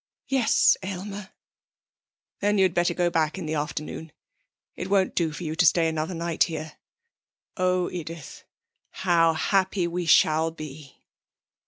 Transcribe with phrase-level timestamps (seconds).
[0.27, 1.29] 'Yes, Aylmer.'
[2.39, 4.11] 'Then you'd better go back in the afternoon.
[4.75, 6.79] It won't do for you to stay another night here.
[7.55, 8.43] Oh, Edith,
[8.89, 10.97] how happy we shall be!'